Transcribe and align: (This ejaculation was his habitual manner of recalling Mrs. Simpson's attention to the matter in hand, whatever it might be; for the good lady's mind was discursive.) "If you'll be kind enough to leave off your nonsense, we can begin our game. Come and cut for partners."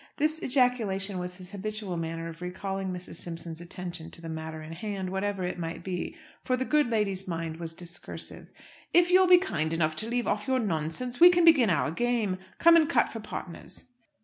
(This 0.17 0.41
ejaculation 0.41 1.19
was 1.19 1.35
his 1.35 1.51
habitual 1.51 1.95
manner 1.95 2.27
of 2.27 2.41
recalling 2.41 2.87
Mrs. 2.91 3.17
Simpson's 3.17 3.61
attention 3.61 4.09
to 4.09 4.19
the 4.19 4.29
matter 4.29 4.63
in 4.63 4.71
hand, 4.73 5.11
whatever 5.11 5.43
it 5.43 5.59
might 5.59 5.83
be; 5.83 6.15
for 6.43 6.57
the 6.57 6.65
good 6.65 6.89
lady's 6.89 7.27
mind 7.27 7.57
was 7.57 7.75
discursive.) 7.75 8.47
"If 8.95 9.11
you'll 9.11 9.27
be 9.27 9.37
kind 9.37 9.73
enough 9.73 9.95
to 9.97 10.09
leave 10.09 10.25
off 10.25 10.47
your 10.47 10.57
nonsense, 10.57 11.19
we 11.19 11.29
can 11.29 11.45
begin 11.45 11.69
our 11.69 11.91
game. 11.91 12.39
Come 12.57 12.75
and 12.75 12.89
cut 12.89 13.11
for 13.13 13.19
partners." 13.19 13.89